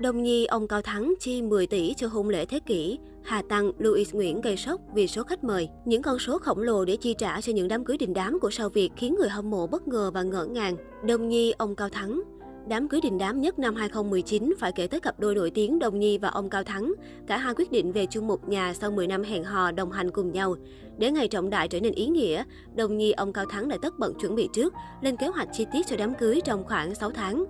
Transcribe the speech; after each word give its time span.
Đồng 0.00 0.22
Nhi, 0.22 0.46
ông 0.46 0.68
Cao 0.68 0.82
Thắng 0.82 1.14
chi 1.20 1.42
10 1.42 1.66
tỷ 1.66 1.94
cho 1.96 2.08
hôn 2.08 2.28
lễ 2.28 2.44
thế 2.44 2.60
kỷ. 2.60 2.98
Hà 3.22 3.42
Tăng, 3.42 3.72
Louis 3.78 4.14
Nguyễn 4.14 4.40
gây 4.40 4.56
sốc 4.56 4.80
vì 4.94 5.06
số 5.06 5.22
khách 5.22 5.44
mời. 5.44 5.68
Những 5.84 6.02
con 6.02 6.18
số 6.18 6.38
khổng 6.38 6.58
lồ 6.58 6.84
để 6.84 6.96
chi 6.96 7.14
trả 7.18 7.40
cho 7.40 7.52
những 7.52 7.68
đám 7.68 7.84
cưới 7.84 7.98
đình 7.98 8.14
đám 8.14 8.40
của 8.40 8.50
sao 8.50 8.68
Việt 8.68 8.90
khiến 8.96 9.14
người 9.18 9.28
hâm 9.28 9.50
mộ 9.50 9.66
bất 9.66 9.88
ngờ 9.88 10.10
và 10.14 10.22
ngỡ 10.22 10.44
ngàng. 10.44 10.76
Đồng 11.06 11.28
Nhi, 11.28 11.52
ông 11.58 11.76
Cao 11.76 11.88
Thắng 11.88 12.22
Đám 12.68 12.88
cưới 12.88 13.00
đình 13.00 13.18
đám 13.18 13.40
nhất 13.40 13.58
năm 13.58 13.74
2019 13.74 14.54
phải 14.58 14.72
kể 14.72 14.86
tới 14.86 15.00
cặp 15.00 15.20
đôi 15.20 15.34
nổi 15.34 15.50
tiếng 15.50 15.78
Đồng 15.78 15.98
Nhi 15.98 16.18
và 16.18 16.28
ông 16.28 16.50
Cao 16.50 16.64
Thắng. 16.64 16.92
Cả 17.26 17.36
hai 17.36 17.54
quyết 17.54 17.72
định 17.72 17.92
về 17.92 18.06
chung 18.06 18.26
một 18.26 18.48
nhà 18.48 18.74
sau 18.74 18.90
10 18.90 19.06
năm 19.06 19.22
hẹn 19.22 19.44
hò 19.44 19.70
đồng 19.70 19.92
hành 19.92 20.10
cùng 20.10 20.32
nhau. 20.32 20.56
Để 20.98 21.10
ngày 21.10 21.28
trọng 21.28 21.50
đại 21.50 21.68
trở 21.68 21.80
nên 21.80 21.94
ý 21.94 22.06
nghĩa, 22.06 22.44
Đồng 22.74 22.98
Nhi 22.98 23.12
ông 23.12 23.32
Cao 23.32 23.44
Thắng 23.46 23.68
đã 23.68 23.76
tất 23.82 23.98
bận 23.98 24.14
chuẩn 24.20 24.34
bị 24.34 24.48
trước, 24.52 24.74
lên 25.00 25.16
kế 25.16 25.26
hoạch 25.26 25.48
chi 25.52 25.66
tiết 25.72 25.86
cho 25.86 25.96
đám 25.96 26.14
cưới 26.14 26.40
trong 26.44 26.64
khoảng 26.64 26.94
6 26.94 27.10
tháng. 27.10 27.44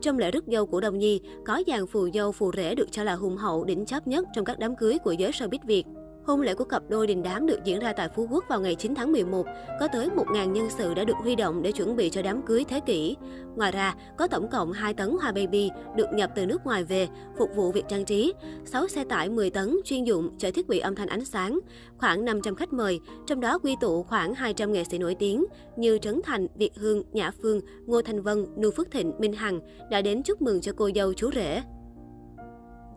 Trong 0.00 0.18
lễ 0.18 0.30
rước 0.30 0.44
dâu 0.46 0.66
của 0.66 0.80
Đồng 0.80 0.98
Nhi, 0.98 1.20
có 1.44 1.62
dàn 1.66 1.86
phù 1.86 2.08
dâu 2.14 2.32
phù 2.32 2.50
rể 2.56 2.74
được 2.74 2.92
cho 2.92 3.04
là 3.04 3.14
hùng 3.14 3.36
hậu 3.36 3.64
đỉnh 3.64 3.86
chóp 3.86 4.06
nhất 4.06 4.26
trong 4.34 4.44
các 4.44 4.58
đám 4.58 4.76
cưới 4.76 4.98
của 4.98 5.12
giới 5.12 5.30
showbiz 5.30 5.58
Việt. 5.66 5.84
Hôn 6.26 6.40
lễ 6.40 6.54
của 6.54 6.64
cặp 6.64 6.82
đôi 6.88 7.06
đình 7.06 7.22
đám 7.22 7.46
được 7.46 7.64
diễn 7.64 7.78
ra 7.80 7.92
tại 7.92 8.08
Phú 8.08 8.28
Quốc 8.30 8.44
vào 8.48 8.60
ngày 8.60 8.74
9 8.74 8.94
tháng 8.94 9.12
11. 9.12 9.46
Có 9.80 9.88
tới 9.88 10.08
1.000 10.16 10.52
nhân 10.52 10.68
sự 10.78 10.94
đã 10.94 11.04
được 11.04 11.16
huy 11.16 11.36
động 11.36 11.62
để 11.62 11.72
chuẩn 11.72 11.96
bị 11.96 12.10
cho 12.10 12.22
đám 12.22 12.42
cưới 12.42 12.64
thế 12.68 12.80
kỷ. 12.80 13.16
Ngoài 13.56 13.72
ra, 13.72 13.94
có 14.18 14.28
tổng 14.28 14.50
cộng 14.50 14.72
2 14.72 14.94
tấn 14.94 15.16
hoa 15.20 15.32
baby 15.32 15.70
được 15.96 16.06
nhập 16.12 16.30
từ 16.34 16.46
nước 16.46 16.66
ngoài 16.66 16.84
về, 16.84 17.08
phục 17.38 17.50
vụ 17.56 17.72
việc 17.72 17.84
trang 17.88 18.04
trí, 18.04 18.32
6 18.64 18.88
xe 18.88 19.04
tải 19.04 19.28
10 19.28 19.50
tấn 19.50 19.76
chuyên 19.84 20.04
dụng 20.04 20.38
chở 20.38 20.50
thiết 20.50 20.68
bị 20.68 20.78
âm 20.78 20.94
thanh 20.94 21.08
ánh 21.08 21.24
sáng, 21.24 21.58
khoảng 21.98 22.24
500 22.24 22.54
khách 22.54 22.72
mời, 22.72 23.00
trong 23.26 23.40
đó 23.40 23.58
quy 23.58 23.76
tụ 23.80 24.02
khoảng 24.02 24.34
200 24.34 24.72
nghệ 24.72 24.84
sĩ 24.84 24.98
nổi 24.98 25.14
tiếng 25.14 25.44
như 25.76 25.98
Trấn 25.98 26.20
Thành, 26.24 26.46
Việt 26.54 26.72
Hương, 26.76 27.02
Nhã 27.12 27.30
Phương, 27.42 27.60
Ngô 27.86 28.02
Thanh 28.02 28.22
Vân, 28.22 28.46
Nưu 28.56 28.70
Phước 28.70 28.90
Thịnh, 28.90 29.12
Minh 29.18 29.32
Hằng 29.32 29.60
đã 29.90 30.02
đến 30.02 30.22
chúc 30.22 30.42
mừng 30.42 30.60
cho 30.60 30.72
cô 30.76 30.90
dâu 30.94 31.14
chú 31.14 31.30
rể. 31.34 31.62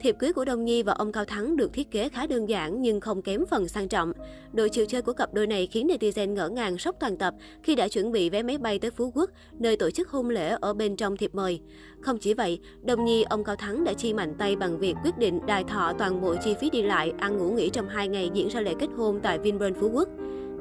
Thiệp 0.02 0.16
cưới 0.20 0.34
của 0.34 0.46
Đông 0.46 0.66
Nhi 0.66 0.84
và 0.84 0.94
ông 0.94 1.12
Cao 1.12 1.26
Thắng 1.26 1.56
được 1.56 1.74
thiết 1.74 1.92
kế 1.92 2.10
khá 2.10 2.28
đơn 2.28 2.50
giản 2.50 2.82
nhưng 2.82 3.02
không 3.02 3.22
kém 3.22 3.46
phần 3.46 3.68
sang 3.68 3.88
trọng. 3.88 4.12
Độ 4.54 4.68
chiều 4.68 4.86
chơi 4.86 5.02
của 5.02 5.14
cặp 5.14 5.34
đôi 5.34 5.48
này 5.48 5.68
khiến 5.68 5.88
netizen 5.88 6.34
ngỡ 6.34 6.50
ngàng 6.50 6.78
sốc 6.78 6.96
toàn 7.00 7.18
tập 7.18 7.34
khi 7.64 7.76
đã 7.76 7.88
chuẩn 7.88 8.12
bị 8.12 8.30
vé 8.30 8.44
máy 8.44 8.58
bay 8.58 8.80
tới 8.80 8.92
Phú 8.92 9.12
Quốc, 9.16 9.30
nơi 9.60 9.78
tổ 9.78 9.92
chức 9.92 10.10
hôn 10.10 10.30
lễ 10.30 10.58
ở 10.62 10.74
bên 10.74 10.96
trong 10.96 11.18
thiệp 11.18 11.36
mời. 11.36 11.62
Không 12.02 12.18
chỉ 12.18 12.34
vậy, 12.34 12.60
Đông 12.82 13.06
Nhi, 13.06 13.24
ông 13.24 13.44
Cao 13.44 13.56
Thắng 13.56 13.84
đã 13.84 13.94
chi 13.94 14.14
mạnh 14.14 14.36
tay 14.38 14.56
bằng 14.56 14.80
việc 14.80 14.96
quyết 15.04 15.18
định 15.18 15.40
đài 15.46 15.64
thọ 15.64 15.94
toàn 15.98 16.22
bộ 16.22 16.36
chi 16.44 16.56
phí 16.62 16.70
đi 16.70 16.82
lại, 16.82 17.14
ăn 17.18 17.38
ngủ 17.38 17.52
nghỉ 17.52 17.70
trong 17.70 17.90
hai 17.90 18.08
ngày 18.08 18.30
diễn 18.34 18.48
ra 18.48 18.62
lễ 18.62 18.74
kết 18.80 18.88
hôn 18.98 19.20
tại 19.24 19.40
Vinpearl 19.40 19.80
Phú 19.80 19.90
Quốc. 19.90 20.10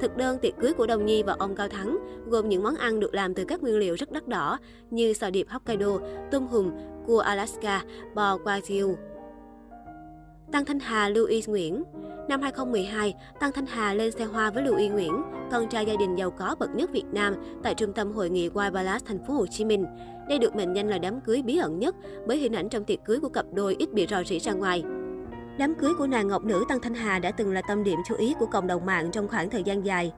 Thực 0.00 0.16
đơn 0.16 0.38
tiệc 0.38 0.54
cưới 0.60 0.72
của 0.72 0.86
Đông 0.86 1.06
Nhi 1.06 1.22
và 1.22 1.36
ông 1.38 1.56
Cao 1.56 1.68
Thắng 1.68 1.98
gồm 2.26 2.48
những 2.48 2.62
món 2.62 2.76
ăn 2.76 3.00
được 3.00 3.14
làm 3.14 3.34
từ 3.34 3.44
các 3.44 3.62
nguyên 3.62 3.78
liệu 3.78 3.94
rất 3.94 4.12
đắt 4.12 4.28
đỏ 4.28 4.58
như 4.90 5.12
sò 5.12 5.30
điệp 5.30 5.48
Hokkaido, 5.48 5.98
tôm 6.30 6.46
hùm, 6.46 6.70
cua 7.06 7.18
Alaska, 7.18 7.84
bò 8.14 8.38
Wagyu, 8.44 8.94
Tăng 10.52 10.64
Thanh 10.64 10.80
Hà, 10.80 11.08
Lưu 11.08 11.26
Y 11.26 11.42
Nguyễn 11.46 11.82
Năm 12.28 12.42
2012, 12.42 13.14
Tăng 13.40 13.52
Thanh 13.52 13.66
Hà 13.66 13.94
lên 13.94 14.12
xe 14.12 14.24
hoa 14.24 14.50
với 14.50 14.62
Lưu 14.62 14.76
Y 14.76 14.88
Nguyễn, 14.88 15.22
con 15.50 15.68
trai 15.68 15.86
gia 15.86 15.96
đình 15.96 16.14
giàu 16.14 16.30
có 16.30 16.56
bậc 16.58 16.70
nhất 16.74 16.90
Việt 16.92 17.04
Nam 17.12 17.34
tại 17.62 17.74
trung 17.74 17.92
tâm 17.92 18.12
hội 18.12 18.30
nghị 18.30 18.48
White 18.48 18.72
Palace, 18.72 19.04
thành 19.06 19.24
phố 19.26 19.34
Hồ 19.34 19.46
Chí 19.46 19.64
Minh. 19.64 19.86
Đây 20.28 20.38
được 20.38 20.56
mệnh 20.56 20.72
danh 20.72 20.88
là 20.88 20.98
đám 20.98 21.20
cưới 21.20 21.42
bí 21.42 21.56
ẩn 21.56 21.78
nhất 21.78 21.94
bởi 22.26 22.38
hình 22.38 22.52
ảnh 22.52 22.68
trong 22.68 22.84
tiệc 22.84 22.98
cưới 23.04 23.20
của 23.20 23.28
cặp 23.28 23.46
đôi 23.52 23.76
ít 23.78 23.92
bị 23.92 24.06
rò 24.10 24.24
rỉ 24.24 24.38
ra 24.38 24.52
ngoài. 24.52 24.82
Đám 25.58 25.74
cưới 25.74 25.92
của 25.98 26.06
nàng 26.06 26.28
ngọc 26.28 26.44
nữ 26.44 26.64
Tăng 26.68 26.80
Thanh 26.80 26.94
Hà 26.94 27.18
đã 27.18 27.30
từng 27.30 27.52
là 27.52 27.62
tâm 27.68 27.84
điểm 27.84 27.98
chú 28.06 28.14
ý 28.14 28.34
của 28.38 28.46
cộng 28.46 28.66
đồng 28.66 28.86
mạng 28.86 29.10
trong 29.12 29.28
khoảng 29.28 29.50
thời 29.50 29.62
gian 29.62 29.86
dài. 29.86 30.12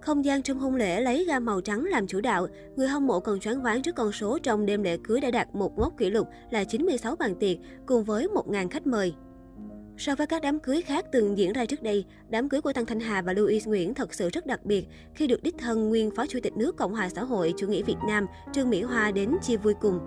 Không 0.00 0.24
gian 0.24 0.42
trong 0.42 0.58
hôn 0.58 0.74
lễ 0.74 1.00
lấy 1.00 1.24
ga 1.24 1.38
màu 1.38 1.60
trắng 1.60 1.84
làm 1.84 2.06
chủ 2.06 2.20
đạo, 2.20 2.46
người 2.76 2.88
hâm 2.88 3.06
mộ 3.06 3.20
còn 3.20 3.40
choáng 3.40 3.62
váng 3.62 3.82
trước 3.82 3.94
con 3.94 4.12
số 4.12 4.38
trong 4.42 4.66
đêm 4.66 4.82
lễ 4.82 4.98
cưới 5.04 5.20
đã 5.20 5.30
đạt 5.30 5.48
một 5.54 5.78
mốc 5.78 5.98
kỷ 5.98 6.10
lục 6.10 6.28
là 6.50 6.64
96 6.64 7.16
bàn 7.16 7.34
tiệc 7.34 7.56
cùng 7.86 8.04
với 8.04 8.28
1.000 8.34 8.68
khách 8.68 8.86
mời. 8.86 9.14
So 10.00 10.14
với 10.14 10.26
các 10.26 10.42
đám 10.42 10.60
cưới 10.60 10.82
khác 10.82 11.04
từng 11.12 11.38
diễn 11.38 11.52
ra 11.52 11.64
trước 11.64 11.82
đây, 11.82 12.04
đám 12.28 12.48
cưới 12.48 12.60
của 12.60 12.72
Tăng 12.72 12.86
Thanh 12.86 13.00
Hà 13.00 13.22
và 13.22 13.32
Louis 13.32 13.68
Nguyễn 13.68 13.94
thật 13.94 14.14
sự 14.14 14.28
rất 14.28 14.46
đặc 14.46 14.64
biệt 14.64 14.86
khi 15.14 15.26
được 15.26 15.42
đích 15.42 15.58
thân 15.58 15.88
nguyên 15.88 16.10
Phó 16.10 16.26
Chủ 16.26 16.38
tịch 16.42 16.56
nước 16.56 16.76
Cộng 16.76 16.92
hòa 16.92 17.08
xã 17.08 17.24
hội 17.24 17.54
chủ 17.58 17.66
nghĩa 17.68 17.82
Việt 17.82 17.96
Nam 18.06 18.26
Trương 18.52 18.70
Mỹ 18.70 18.82
Hoa 18.82 19.10
đến 19.10 19.36
chia 19.42 19.56
vui 19.56 19.74
cùng. 19.80 19.98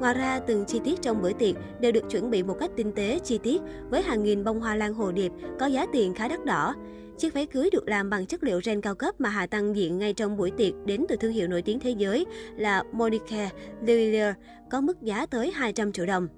Ngoài 0.00 0.14
ra, 0.14 0.40
từng 0.46 0.64
chi 0.64 0.80
tiết 0.84 1.02
trong 1.02 1.22
bữa 1.22 1.32
tiệc 1.32 1.54
đều 1.80 1.92
được 1.92 2.10
chuẩn 2.10 2.30
bị 2.30 2.42
một 2.42 2.56
cách 2.60 2.70
tinh 2.76 2.92
tế, 2.92 3.18
chi 3.24 3.38
tiết 3.42 3.60
với 3.90 4.02
hàng 4.02 4.22
nghìn 4.22 4.44
bông 4.44 4.60
hoa 4.60 4.74
lan 4.74 4.94
hồ 4.94 5.12
điệp 5.12 5.32
có 5.60 5.66
giá 5.66 5.86
tiền 5.92 6.14
khá 6.14 6.28
đắt 6.28 6.44
đỏ. 6.44 6.74
Chiếc 7.18 7.34
váy 7.34 7.46
cưới 7.46 7.70
được 7.72 7.88
làm 7.88 8.10
bằng 8.10 8.26
chất 8.26 8.42
liệu 8.42 8.60
ren 8.60 8.80
cao 8.80 8.94
cấp 8.94 9.20
mà 9.20 9.28
Hà 9.28 9.46
Tăng 9.46 9.76
diện 9.76 9.98
ngay 9.98 10.12
trong 10.14 10.36
buổi 10.36 10.50
tiệc 10.50 10.72
đến 10.84 11.04
từ 11.08 11.16
thương 11.16 11.32
hiệu 11.32 11.48
nổi 11.48 11.62
tiếng 11.62 11.80
thế 11.80 11.90
giới 11.90 12.26
là 12.56 12.82
Monica 12.92 13.50
Lillier, 13.82 14.34
có 14.70 14.80
mức 14.80 15.02
giá 15.02 15.26
tới 15.26 15.50
200 15.50 15.92
triệu 15.92 16.06
đồng. 16.06 16.28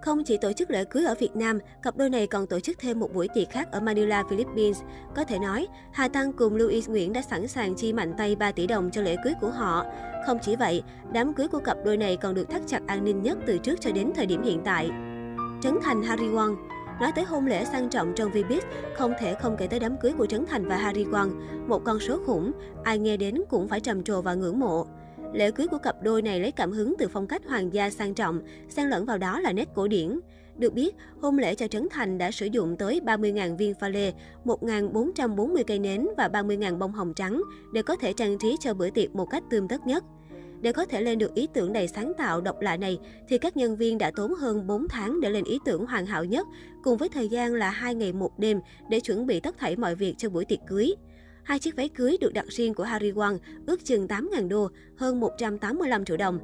Không 0.00 0.24
chỉ 0.24 0.36
tổ 0.36 0.52
chức 0.52 0.70
lễ 0.70 0.84
cưới 0.84 1.04
ở 1.04 1.14
Việt 1.20 1.36
Nam, 1.36 1.58
cặp 1.82 1.96
đôi 1.96 2.10
này 2.10 2.26
còn 2.26 2.46
tổ 2.46 2.60
chức 2.60 2.78
thêm 2.78 3.00
một 3.00 3.14
buổi 3.14 3.28
tiệc 3.34 3.50
khác 3.50 3.72
ở 3.72 3.80
Manila, 3.80 4.24
Philippines. 4.30 4.82
Có 5.16 5.24
thể 5.24 5.38
nói, 5.38 5.66
Hà 5.92 6.08
Tăng 6.08 6.32
cùng 6.32 6.56
Louis 6.56 6.88
Nguyễn 6.88 7.12
đã 7.12 7.22
sẵn 7.22 7.48
sàng 7.48 7.74
chi 7.74 7.92
mạnh 7.92 8.14
tay 8.18 8.36
3 8.36 8.52
tỷ 8.52 8.66
đồng 8.66 8.90
cho 8.90 9.02
lễ 9.02 9.16
cưới 9.24 9.32
của 9.40 9.50
họ. 9.50 9.84
Không 10.26 10.38
chỉ 10.42 10.56
vậy, 10.56 10.82
đám 11.12 11.34
cưới 11.34 11.48
của 11.48 11.58
cặp 11.58 11.76
đôi 11.84 11.96
này 11.96 12.16
còn 12.16 12.34
được 12.34 12.50
thắt 12.50 12.62
chặt 12.66 12.80
an 12.86 13.04
ninh 13.04 13.22
nhất 13.22 13.38
từ 13.46 13.58
trước 13.58 13.80
cho 13.80 13.90
đến 13.90 14.12
thời 14.16 14.26
điểm 14.26 14.42
hiện 14.42 14.60
tại. 14.64 14.90
Trấn 15.62 15.78
Thành 15.82 16.02
Harry 16.02 16.26
Won 16.26 16.56
Nói 17.00 17.12
tới 17.12 17.24
hôn 17.24 17.46
lễ 17.46 17.64
sang 17.64 17.88
trọng 17.88 18.12
trong 18.16 18.30
Vbiz, 18.30 18.60
không 18.96 19.12
thể 19.20 19.34
không 19.34 19.56
kể 19.58 19.66
tới 19.66 19.80
đám 19.80 19.96
cưới 19.96 20.12
của 20.12 20.26
Trấn 20.26 20.46
Thành 20.46 20.68
và 20.68 20.76
Harry 20.76 21.04
Won. 21.04 21.30
Một 21.66 21.84
con 21.84 22.00
số 22.00 22.18
khủng, 22.26 22.52
ai 22.84 22.98
nghe 22.98 23.16
đến 23.16 23.34
cũng 23.48 23.68
phải 23.68 23.80
trầm 23.80 24.02
trồ 24.02 24.22
và 24.22 24.34
ngưỡng 24.34 24.60
mộ. 24.60 24.86
Lễ 25.32 25.50
cưới 25.50 25.66
của 25.66 25.78
cặp 25.78 26.02
đôi 26.02 26.22
này 26.22 26.40
lấy 26.40 26.52
cảm 26.52 26.72
hứng 26.72 26.94
từ 26.98 27.08
phong 27.08 27.26
cách 27.26 27.42
hoàng 27.46 27.72
gia 27.72 27.90
sang 27.90 28.14
trọng, 28.14 28.40
xen 28.68 28.88
lẫn 28.88 29.04
vào 29.04 29.18
đó 29.18 29.40
là 29.40 29.52
nét 29.52 29.68
cổ 29.74 29.88
điển. 29.88 30.20
Được 30.56 30.74
biết, 30.74 30.96
hôn 31.20 31.38
lễ 31.38 31.54
cho 31.54 31.68
Trấn 31.68 31.88
Thành 31.90 32.18
đã 32.18 32.30
sử 32.30 32.46
dụng 32.46 32.76
tới 32.76 33.00
30.000 33.04 33.56
viên 33.56 33.74
pha 33.74 33.88
lê, 33.88 34.12
1.440 34.44 35.62
cây 35.66 35.78
nến 35.78 36.06
và 36.16 36.28
30.000 36.28 36.78
bông 36.78 36.92
hồng 36.92 37.14
trắng 37.16 37.42
để 37.72 37.82
có 37.82 37.96
thể 37.96 38.12
trang 38.12 38.38
trí 38.38 38.56
cho 38.60 38.74
bữa 38.74 38.90
tiệc 38.90 39.14
một 39.14 39.26
cách 39.26 39.42
tươm 39.50 39.68
tất 39.68 39.86
nhất. 39.86 40.04
Để 40.60 40.72
có 40.72 40.84
thể 40.84 41.00
lên 41.00 41.18
được 41.18 41.34
ý 41.34 41.46
tưởng 41.54 41.72
đầy 41.72 41.88
sáng 41.88 42.12
tạo 42.18 42.40
độc 42.40 42.60
lạ 42.60 42.76
này, 42.76 42.98
thì 43.28 43.38
các 43.38 43.56
nhân 43.56 43.76
viên 43.76 43.98
đã 43.98 44.10
tốn 44.16 44.34
hơn 44.34 44.66
4 44.66 44.88
tháng 44.88 45.20
để 45.20 45.30
lên 45.30 45.44
ý 45.44 45.58
tưởng 45.64 45.86
hoàn 45.86 46.06
hảo 46.06 46.24
nhất, 46.24 46.46
cùng 46.82 46.96
với 46.96 47.08
thời 47.08 47.28
gian 47.28 47.54
là 47.54 47.70
2 47.70 47.94
ngày 47.94 48.12
một 48.12 48.38
đêm 48.38 48.60
để 48.90 49.00
chuẩn 49.00 49.26
bị 49.26 49.40
tất 49.40 49.58
thảy 49.58 49.76
mọi 49.76 49.94
việc 49.94 50.14
cho 50.18 50.30
buổi 50.30 50.44
tiệc 50.44 50.58
cưới. 50.66 50.94
Hai 51.48 51.58
chiếc 51.58 51.76
váy 51.76 51.88
cưới 51.88 52.16
được 52.20 52.32
đặt 52.34 52.46
riêng 52.48 52.74
của 52.74 52.84
Harry 52.84 53.12
Won 53.12 53.38
ước 53.66 53.84
chừng 53.84 54.06
8.000 54.06 54.48
đô, 54.48 54.68
hơn 54.96 55.20
185 55.20 56.04
triệu 56.04 56.16
đồng. 56.16 56.38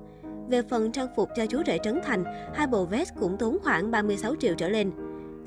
Về 0.50 0.62
phần 0.62 0.92
trang 0.92 1.06
phục 1.16 1.28
cho 1.36 1.46
chú 1.46 1.62
rể 1.66 1.78
Trấn 1.84 2.00
Thành, 2.04 2.24
hai 2.54 2.66
bộ 2.66 2.84
vest 2.84 3.10
cũng 3.20 3.36
tốn 3.38 3.58
khoảng 3.62 3.90
36 3.90 4.34
triệu 4.40 4.54
trở 4.54 4.68
lên. 4.68 4.90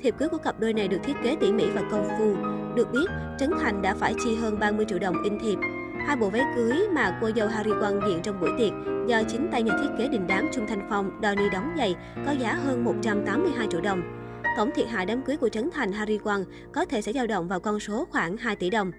Thiệp 0.00 0.14
cưới 0.18 0.28
của 0.28 0.38
cặp 0.38 0.60
đôi 0.60 0.72
này 0.72 0.88
được 0.88 0.98
thiết 1.04 1.12
kế 1.24 1.36
tỉ 1.40 1.52
mỉ 1.52 1.64
và 1.70 1.82
công 1.90 2.08
phu. 2.18 2.34
Được 2.76 2.92
biết, 2.92 3.06
Trấn 3.38 3.50
Thành 3.60 3.82
đã 3.82 3.94
phải 3.94 4.14
chi 4.24 4.34
hơn 4.34 4.58
30 4.58 4.86
triệu 4.88 4.98
đồng 4.98 5.22
in 5.22 5.38
thiệp. 5.38 5.58
Hai 6.06 6.16
bộ 6.16 6.30
váy 6.30 6.42
cưới 6.56 6.88
mà 6.92 7.18
cô 7.20 7.30
dâu 7.36 7.48
Harry 7.48 7.70
Won 7.70 8.08
diện 8.08 8.20
trong 8.22 8.40
buổi 8.40 8.50
tiệc 8.58 8.72
do 9.08 9.22
chính 9.28 9.48
tay 9.52 9.62
nhà 9.62 9.72
thiết 9.82 9.90
kế 9.98 10.08
đình 10.08 10.26
đám 10.26 10.48
Trung 10.52 10.66
Thanh 10.68 10.86
Phong 10.90 11.10
Donny 11.22 11.50
đóng 11.52 11.74
giày 11.78 11.94
có 12.26 12.32
giá 12.32 12.54
hơn 12.54 12.84
182 12.84 13.66
triệu 13.70 13.80
đồng. 13.80 14.02
Tổng 14.56 14.70
thiệt 14.74 14.88
hại 14.88 15.06
đám 15.06 15.22
cưới 15.22 15.36
của 15.36 15.48
Trấn 15.48 15.70
Thành 15.72 15.92
Harry 15.92 16.18
Won 16.18 16.44
có 16.72 16.84
thể 16.84 17.02
sẽ 17.02 17.12
dao 17.12 17.26
động 17.26 17.48
vào 17.48 17.60
con 17.60 17.80
số 17.80 18.06
khoảng 18.10 18.36
2 18.36 18.56
tỷ 18.56 18.70
đồng. 18.70 18.92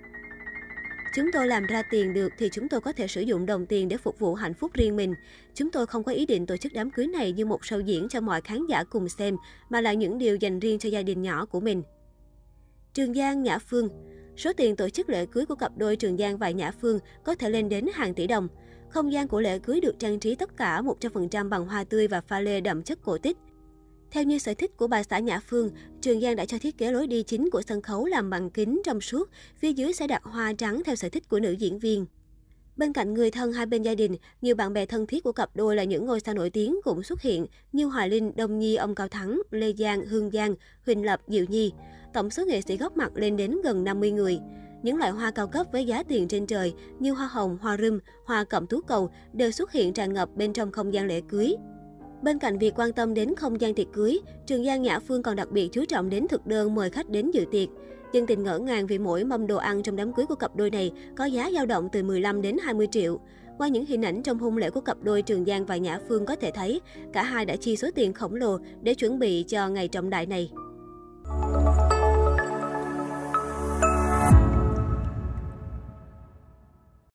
Chúng 1.16 1.32
tôi 1.34 1.48
làm 1.48 1.66
ra 1.66 1.82
tiền 1.82 2.14
được 2.14 2.30
thì 2.38 2.50
chúng 2.52 2.70
tôi 2.70 2.82
có 2.82 2.92
thể 2.92 3.08
sử 3.08 3.22
dụng 3.22 3.46
đồng 3.46 3.66
tiền 3.66 3.88
để 3.88 3.98
phục 3.98 4.20
vụ 4.20 4.36
hạnh 4.36 4.54
phúc 4.54 4.72
riêng 4.74 4.96
mình. 4.96 5.14
Chúng 5.54 5.72
tôi 5.72 5.86
không 5.86 6.04
có 6.04 6.12
ý 6.12 6.26
định 6.26 6.46
tổ 6.46 6.58
chức 6.58 6.74
đám 6.74 6.92
cưới 6.92 7.08
này 7.08 7.32
như 7.32 7.46
một 7.46 7.62
show 7.62 7.82
diễn 7.82 8.10
cho 8.10 8.22
mọi 8.22 8.42
khán 8.42 8.66
giả 8.66 8.84
cùng 8.84 9.10
xem, 9.10 9.38
mà 9.70 9.82
là 9.82 9.94
những 9.94 10.18
điều 10.18 10.36
dành 10.36 10.60
riêng 10.60 10.80
cho 10.80 10.90
gia 10.90 11.02
đình 11.02 11.22
nhỏ 11.22 11.46
của 11.46 11.60
mình. 11.60 11.84
Trường 12.94 13.14
Giang, 13.14 13.44
Nhã 13.44 13.60
Phương 13.60 13.90
Số 14.38 14.54
tiền 14.54 14.76
tổ 14.76 14.90
chức 14.90 15.10
lễ 15.10 15.26
cưới 15.26 15.46
của 15.46 15.56
cặp 15.56 15.78
đôi 15.78 15.96
Trường 15.96 16.18
Giang 16.18 16.38
và 16.38 16.50
Nhã 16.50 16.72
Phương 16.82 17.00
có 17.24 17.36
thể 17.36 17.50
lên 17.50 17.70
đến 17.70 17.86
hàng 17.94 18.14
tỷ 18.14 18.28
đồng. 18.28 18.48
Không 18.90 19.14
gian 19.14 19.28
của 19.28 19.42
lễ 19.42 19.60
cưới 19.60 19.82
được 19.82 20.00
trang 20.00 20.20
trí 20.20 20.36
tất 20.36 20.58
cả 20.58 20.82
100% 20.82 21.50
bằng 21.50 21.66
hoa 21.66 21.84
tươi 21.84 22.08
và 22.08 22.22
pha 22.22 22.40
lê 22.40 22.62
đậm 22.62 22.84
chất 22.84 23.00
cổ 23.02 23.18
tích. 23.18 23.38
Theo 24.12 24.24
như 24.24 24.38
sở 24.38 24.54
thích 24.54 24.78
của 24.78 24.88
bà 24.88 25.04
xã 25.04 25.20
Nhã 25.20 25.40
Phương, 25.40 25.72
Trường 26.02 26.22
Giang 26.22 26.36
đã 26.36 26.46
cho 26.46 26.58
thiết 26.58 26.78
kế 26.78 26.92
lối 26.92 27.08
đi 27.08 27.24
chính 27.24 27.50
của 27.50 27.62
sân 27.62 27.82
khấu 27.82 28.06
làm 28.06 28.30
bằng 28.30 28.50
kính 28.50 28.82
trong 28.86 29.02
suốt, 29.02 29.30
phía 29.60 29.74
dưới 29.74 29.94
sẽ 29.94 30.08
đặt 30.08 30.24
hoa 30.24 30.54
trắng 30.54 30.82
theo 30.86 30.96
sở 30.96 31.10
thích 31.10 31.30
của 31.30 31.40
nữ 31.40 31.52
diễn 31.52 31.80
viên. 31.80 32.06
Bên 32.78 32.94
cạnh 32.94 33.14
người 33.14 33.32
thân 33.32 33.54
hai 33.54 33.66
bên 33.66 33.82
gia 33.82 33.96
đình, 33.96 34.16
nhiều 34.42 34.56
bạn 34.56 34.74
bè 34.74 34.86
thân 34.86 35.08
thiết 35.08 35.24
của 35.24 35.32
cặp 35.32 35.56
đôi 35.56 35.76
là 35.76 35.84
những 35.84 36.06
ngôi 36.06 36.20
sao 36.20 36.36
nổi 36.36 36.50
tiếng 36.50 36.76
cũng 36.84 37.04
xuất 37.04 37.22
hiện 37.22 37.46
như 37.72 37.86
Hòa 37.86 38.06
Linh, 38.06 38.32
Đông 38.36 38.60
Nhi, 38.60 38.76
ông 38.76 38.96
Cao 38.96 39.08
Thắng, 39.08 39.42
Lê 39.52 39.74
Giang, 39.74 40.06
Hương 40.06 40.32
Giang, 40.32 40.56
Huỳnh 40.86 41.06
Lập, 41.06 41.22
Diệu 41.28 41.46
Nhi. 41.46 41.74
Tổng 42.14 42.30
số 42.30 42.46
nghệ 42.46 42.62
sĩ 42.62 42.78
góp 42.78 42.98
mặt 42.98 43.12
lên 43.16 43.38
đến 43.38 43.58
gần 43.64 43.84
50 43.84 44.12
người. 44.12 44.40
Những 44.84 44.98
loại 44.98 45.12
hoa 45.12 45.32
cao 45.32 45.48
cấp 45.48 45.68
với 45.72 45.86
giá 45.86 46.04
tiền 46.04 46.28
trên 46.28 46.48
trời 46.48 46.74
như 47.00 47.12
hoa 47.12 47.28
hồng, 47.28 47.58
hoa 47.62 47.78
râm, 47.78 48.00
hoa 48.26 48.44
cẩm 48.44 48.68
tú 48.68 48.82
cầu 48.82 49.10
đều 49.34 49.52
xuất 49.52 49.72
hiện 49.72 49.94
tràn 49.94 50.14
ngập 50.14 50.30
bên 50.36 50.54
trong 50.54 50.72
không 50.72 50.94
gian 50.94 51.08
lễ 51.08 51.22
cưới. 51.30 51.56
Bên 52.22 52.40
cạnh 52.40 52.58
việc 52.58 52.74
quan 52.76 52.94
tâm 52.94 53.14
đến 53.14 53.36
không 53.36 53.62
gian 53.62 53.74
tiệc 53.74 53.88
cưới, 53.94 54.20
Trường 54.46 54.66
Giang 54.66 54.82
Nhã 54.82 55.00
Phương 55.00 55.24
còn 55.24 55.36
đặc 55.36 55.52
biệt 55.52 55.70
chú 55.72 55.86
trọng 55.86 56.10
đến 56.10 56.28
thực 56.28 56.48
đơn 56.48 56.76
mời 56.76 56.90
khách 56.90 57.10
đến 57.10 57.32
dự 57.32 57.46
tiệc. 57.52 57.70
Dân 58.14 58.26
tình 58.26 58.44
ngỡ 58.44 58.60
ngàng 58.60 58.88
vì 58.88 58.98
mỗi 58.98 59.24
mâm 59.24 59.48
đồ 59.48 59.58
ăn 59.58 59.84
trong 59.84 59.96
đám 59.96 60.14
cưới 60.14 60.26
của 60.26 60.36
cặp 60.36 60.56
đôi 60.56 60.70
này 60.70 60.92
có 61.18 61.26
giá 61.26 61.52
dao 61.54 61.66
động 61.66 61.90
từ 61.92 62.04
15 62.04 62.42
đến 62.42 62.58
20 62.64 62.88
triệu. 62.92 63.20
Qua 63.58 63.68
những 63.68 63.86
hình 63.86 64.06
ảnh 64.06 64.24
trong 64.24 64.40
hôn 64.40 64.58
lễ 64.58 64.70
của 64.70 64.82
cặp 64.82 64.98
đôi 65.04 65.22
Trường 65.22 65.46
Giang 65.46 65.66
và 65.66 65.78
Nhã 65.78 66.00
Phương 66.10 66.26
có 66.26 66.36
thể 66.36 66.52
thấy, 66.52 66.82
cả 67.14 67.24
hai 67.24 67.46
đã 67.46 67.56
chi 67.56 67.76
số 67.76 67.88
tiền 67.96 68.14
khổng 68.14 68.36
lồ 68.36 68.58
để 68.82 68.94
chuẩn 68.94 69.20
bị 69.20 69.44
cho 69.48 69.70
ngày 69.70 69.88
trọng 69.88 70.10
đại 70.10 70.26
này. 70.26 70.52